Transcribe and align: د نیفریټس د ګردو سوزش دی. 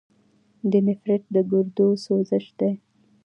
د 0.71 0.73
نیفریټس 0.85 1.27
د 1.35 1.37
ګردو 1.51 1.87
سوزش 2.05 2.45
دی. 2.59 2.71